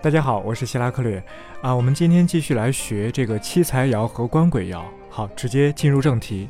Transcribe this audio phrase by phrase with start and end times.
[0.00, 1.22] 大家好，我是希拉克略
[1.60, 1.74] 啊。
[1.74, 4.80] 我们今天继续来学这个七财爻和官鬼爻。
[5.10, 6.48] 好，直接进入正题。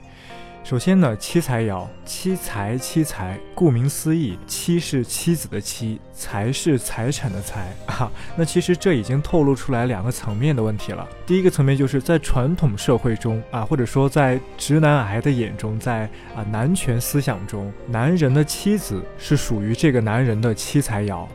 [0.68, 8.12] 首先呢，七财爻，七财七财，顾名思义，妻是妻子的妻，财是财产的财 啊。
[8.36, 11.08] 那其实这已经透露出来两个层面的问题了。
[11.26, 16.02] 第一个层面就是在传统社会中啊，或者说在直男癌的眼中，在
[16.36, 21.26] 啊男权思想中，男人的妻子是属于这个男人的七财爻。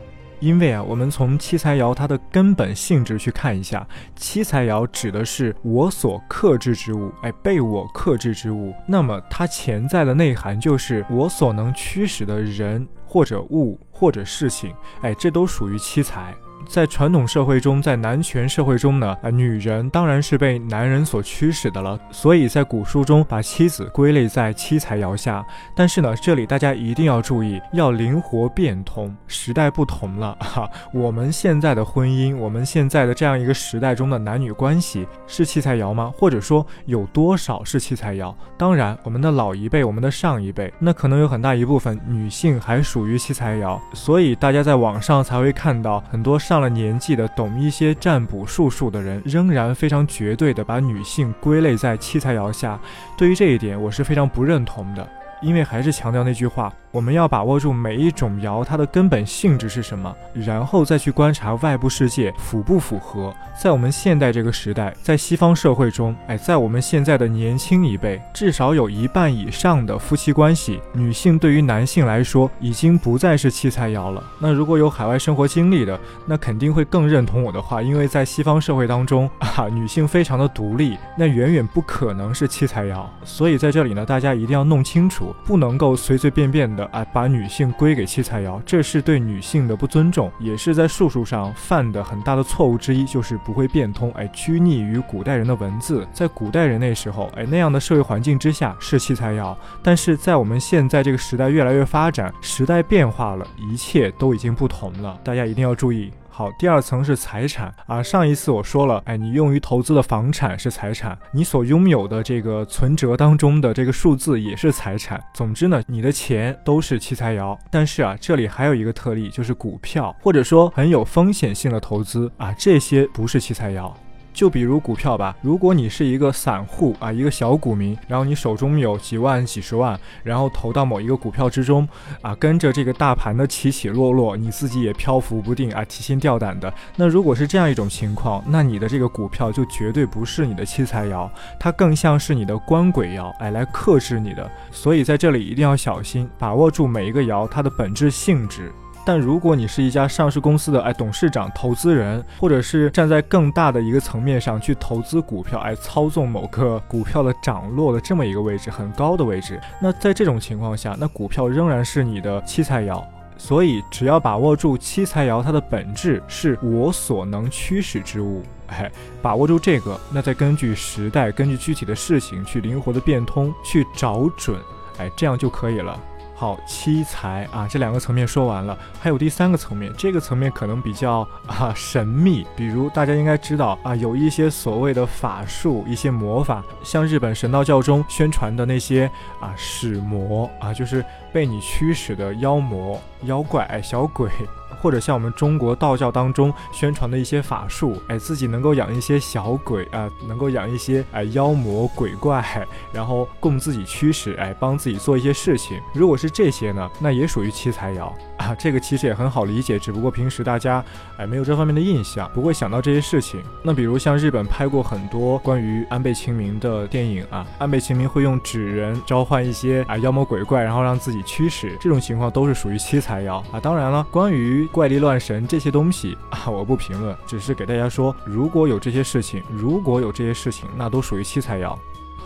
[0.44, 8.74] 因为啊，我们从七财爻它的根本性质去看一下，七财爻指的是我所克制之物，哎，被我克制之物。
[8.86, 16.34] 那么它潜在的内涵就是我所能驱使的人或者物或者事情，哎，这都属于七财。
[16.68, 21.98] 在传统社会中，在男权社会中呢，啊，女人当然是被男人所驱使的了。
[22.10, 25.44] 所以在古书中把妻子归类在七财爻下。
[25.76, 29.14] 但是呢，这里大家一定要注意，要灵活变通。
[29.26, 36.10] 时代不同了 哈，我们现在的婚姻，我们现在的这样一个时代中的男女关系是七财爻吗？
[36.16, 38.34] 或者说有多少是七财爻？
[38.56, 43.78] 当然，我们的老一辈，我们的上一辈，那可能有很大一部分女性还属于七财爻。
[43.92, 46.53] 所以大家在网上才会看到很多上。
[46.54, 52.78] 上了年纪的懂一些占卜术数的人，仍然非常绝对的把女性归类在七财爻下。
[53.18, 55.04] 对于这一点，我是非常不认同的，
[55.42, 56.72] 因为还是强调那句话。
[56.94, 63.34] 我们要把握住每一种爻它的根本性质是什么，然后再去观察外部世界符不符合。
[63.60, 74.22] 在我们现代这个时代，在西方社会中，哎，在我们现在的年轻一辈，至少有一半以上的夫妻关系，女性对于男性来说已经不再是七彩爻了。
[74.38, 83.04] 那如果有海外生活经历的，那肯定会更认同我的话，因为在西方社会当中 啊，女性非常的独立，那远远不可能是七彩爻。
[83.24, 86.83] 所以在这里呢，大家一定要弄清楚，不能够随随便便的。
[86.92, 96.06] 哎，把女性归给七财爻，这是对女性的不尊重，也是在术数上犯的很大的错误之一，就是不会变通，哎，拘泥于古代人的文字。
[96.12, 106.10] 在古代人那时候，哎，那样的社会环境之下是七财爻，但是在我们现在这个时代越来越发展，时代变化了，一切都已经不同了，大家一定要注意。
[106.36, 108.02] 好，第二层是财产啊。
[108.02, 115.22] 上一次我说了，哎，你用于投资的房产是财产，你所拥有的这个存折当中的这个数字也是财产。
[115.32, 117.56] 总之呢，你的钱都是七财爻。
[117.70, 123.92] 但是啊，这里还有一个特例，就是股票或者说很有风险性的投资啊，这些不是七财爻。
[124.34, 131.88] 就比如股票吧，如果你是一个散户啊，一个小股民，然后你手中有几万、几十万，然后投到某一个股票之中
[132.20, 136.72] 啊，跟着这个大盘的起起落落，你自己也漂浮不定啊，提心吊胆的。
[136.96, 141.30] 那如果是这样一种情况，那你的这个股票就绝对不是你的七财爻，
[141.60, 144.50] 它更像是你的官鬼爻，哎，来克制你的。
[144.72, 148.72] 所以在这里一定要小心，把握住每一个爻它的本质性质。
[149.06, 163.02] 但如果你是一家上市公司的哎董事长、投资人，或者是站在更大的一个层面上去投资股票，哎操纵某个股票的涨落的这么一个位置，很高的位置，那在这种情况下，那股票仍然是你的七财爻。
[163.36, 168.90] 所以只要把握住七财爻它的本质是我所能驱使之物，哎，
[169.20, 174.56] 把握住这个，那再根据时代、根据具体的事情去灵活的变通，去找准，
[174.98, 176.00] 哎，这样就可以了。
[176.36, 182.44] 好，七财啊，这两个层面说完了，还有第三个层面，这个层面可能比较啊神秘。
[182.56, 189.08] 比如大家应该知道啊，有一些所谓的法术，一些魔法，像日本神道教中宣传的那些
[189.38, 194.30] 啊使魔啊，就是被你驱使的妖魔、妖怪、小鬼。
[194.82, 202.44] 或者像我们中国道教当中宣传的一些法术，哎，自己能够养一些小鬼啊，能够养一些哎妖魔鬼怪，
[202.92, 205.80] 然后供自己驱使，哎，帮自己做一些事情。
[205.94, 208.54] 如果是这些呢，那也属于七财爻 啊。
[208.58, 210.84] 这个其实也很好理解，只不过平时大家
[211.16, 213.42] 哎没有这方面的印象，不会想到这些事情。
[213.62, 223.58] 那比如像日本拍过很多关于安倍晴明的电影啊，安倍晴明会用纸人召唤一些啊妖魔鬼怪，然后让自己驱使，这种情况都是属于七财爻啊。
[223.60, 231.76] 当然了，关于怪力乱神这些东西 啊，我不评论，只是给大家说，如果有这些事情，如果有这些事情，那都属于七财爻。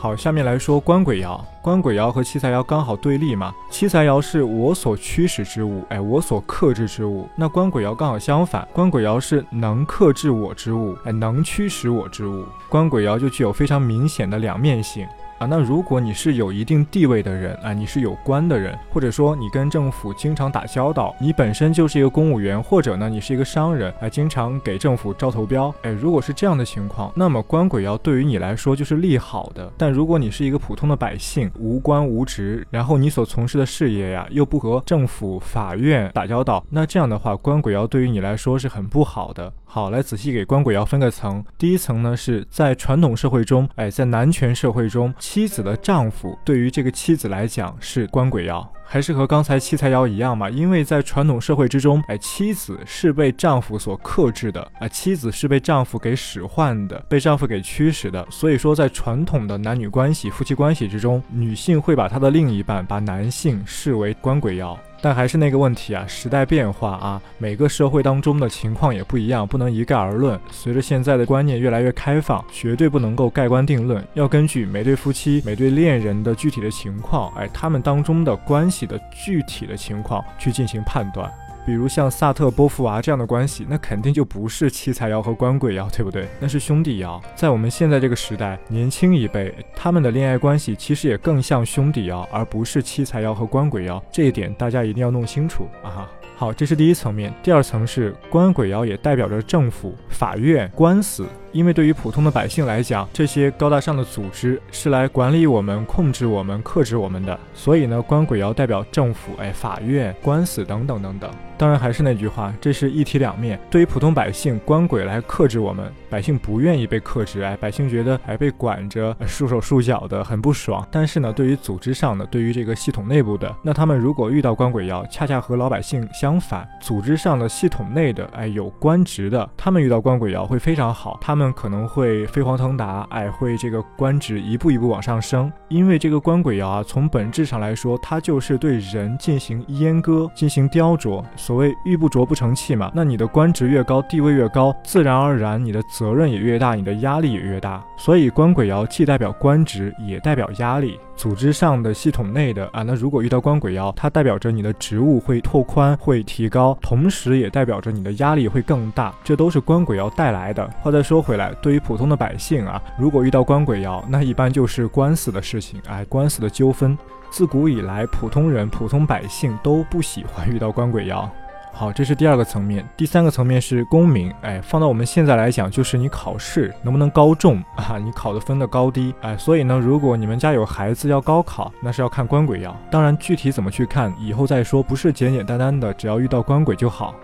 [0.01, 3.53] 好，下面来说官鬼爻，官鬼爻和七财爻刚好对立嘛。
[3.69, 7.29] 七财爻是我所驱使之物，哎，我所克制之物。
[7.35, 12.45] 那官鬼爻刚好相反，官鬼爻是能克制我之物，哎，能驱使我之物。
[12.69, 15.05] 官鬼爻就具有非常明显的两面性。
[15.39, 15.47] 啊。
[15.47, 29.73] 那如果你是有一定地位的人啊，你是有官的人，或者说你跟政府经常打交道，你本身就是一个公务员，或者呢你是一个商人啊，经常给政府招投标，哎，如果是这样的情况，那么官鬼爻对于你来说就是利好的。
[29.77, 39.53] 但如果你是一个普通的百姓，无官无职，然后你所从事的事业呀又不和政府、法院打交道，那这样的话，官鬼爻对于你来说是很不好的。
[39.71, 41.45] 好，来仔细给官鬼爻分个层。
[41.59, 50.49] 第一层呢，是在传统社会中，哎，在男权社会中，妻子的丈夫对于这个妻子来讲是官鬼爻，还是和刚才七财爻一样嘛？
[50.49, 58.27] 因为在传统社会之中，哎，妻子是被丈夫所克制的，啊，妻子是被丈夫给使唤的，被丈夫给驱使的。
[58.31, 64.75] 所以说，在传统的男女关系、夫妻关系之中，女性会把她的另一半，把男性视为官鬼爻。
[65.01, 70.39] 但还是那个问题啊，时代变化啊，每个社会当中的情况也不一样，不能一概而论。
[70.51, 81.33] 随着现在的观念越来越开放，绝对不能够盖棺定论，要根据每对夫妻、每对恋人的具体的情况，哎，他们当中的关系的具体的情况去进行判断。
[81.69, 86.27] 比如像萨特波伏娃这样的关系，那肯定就不是七彩妖和官鬼爻，对不对？
[86.41, 87.21] 那是兄弟爻。
[87.37, 94.03] 在我们现在这个时代，年轻一辈他们的恋爱关系其实也更像兄弟爻，而不是七彩妖和官鬼爻。
[94.11, 96.09] 这一点大家一定要弄清楚啊！
[96.39, 97.31] 好，这是第一层面。
[97.43, 101.27] 第二层是官鬼爻也代表着政府、法院、官司。
[101.53, 111.31] 因为对于普通的百姓来讲，这些高大上的组织是来管理我们、控制我们、克制我们的，所以呢，官鬼爻代表政府、哎，法院、官司等等等等。
[111.57, 113.59] 当然还是那句话，这是一体两面。
[113.69, 120.87] 对于普通百姓，官鬼来克制我们，百姓不愿意被克制，哎，百姓觉得哎被管着，束手束脚的，很不爽。
[120.91, 131.49] 但是呢，对于组织上的，对于这个系统内部的，那他们如果遇到官鬼爻，恰恰和老百姓相反，组织上的、系统内的，哎，有官职的，他们遇到官鬼爻会非常好，他们。
[131.59, 141.25] 可能会飞黄腾达，哎，会这个官职一步一步往上升，因为这个官鬼爻啊，从本质上来说，它就是对人进行阉割、进行雕琢。
[141.35, 147.85] 所谓玉不琢不成器嘛，那你的官职越高，地位越高，自然而然你的责任也越大，你的压力也越大。
[147.97, 150.97] 所以官鬼爻既代表官职，也代表压力。
[151.17, 160.65] 组织上的、系统内的啊，那如果遇到官鬼爻，它代表着你的职务会拓宽、会提高，同时也代表着你的压力会更大，这都是官鬼爻带来的。
[160.81, 166.97] 话再说回来，对于普通的百姓啊，如果遇到官鬼爻，那一般就是官司的事情，哎，官司的纠纷。
[167.31, 171.29] 自古以来，普通人、普通百姓都不喜欢遇到官鬼爻。
[171.73, 174.35] 好，这是第二个层面，第三个层面是功名。
[174.43, 177.99] 哎，放到我们现在来讲，就是你考试能不能高中 啊？
[177.99, 179.15] 你考的分的高低。
[179.21, 182.73] 哎，所以呢，如果你们家有孩子要高考，那是要看官鬼爻。
[182.91, 187.15] 当然，具体怎么去看，以后再说，不是简简单单的只要遇到官鬼就好。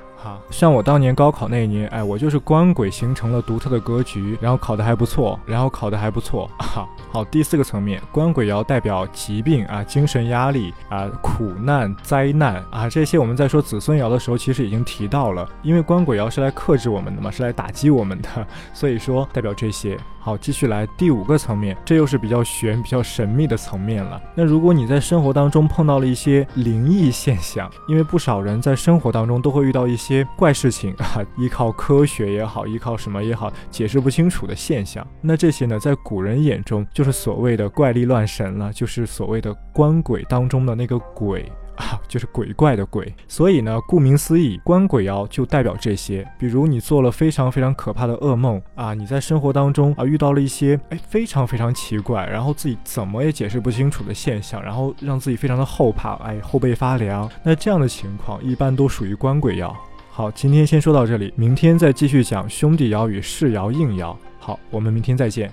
[0.50, 6.86] 像我当年高考那一年，哎，我就是官鬼形成了独特的格局，然后考得还不错，然后考得还不错啊。
[7.12, 18.28] 好，第四个层面，官鬼爻代表疾病啊、精神压力啊、苦难、灾难啊，这些我们在说子孙爻的时候，其实已经提到了，因为官鬼爻是来克制我们的嘛，是来打击我们的，
[18.74, 19.96] 所以说代表这些。
[20.20, 24.18] 好，继续来第五个层面，这又是比较玄、比较神秘的层面了。
[24.34, 35.06] 那如果你在生活当中碰到了一些灵异现象，因为不少人在生活当中都会遇到一些些怪事情啊，依靠科学也好，依靠什么也好，解释不清楚的现象。
[35.20, 41.50] 那这些呢，在古人眼中就是所谓的怪力乱神了，就是所谓的官鬼当中的那个鬼。
[41.76, 46.24] 啊，就是鬼怪的鬼，所以呢，顾名思义，官鬼妖就代表这些。
[46.38, 57.28] 比如你做了非常非常可怕的噩梦啊，你在生活当中啊遇到了一些哎非常非常奇怪，然后自己怎么也解释不清楚的现象，然后让自己非常的后怕，哎后背发凉。
[57.42, 59.76] 那这样的情况一般都属于官鬼妖。
[60.16, 64.16] 好，今天先说到这里，明天再继续讲兄弟爻与世爻应爻。
[64.38, 65.52] 好，我们明天再见。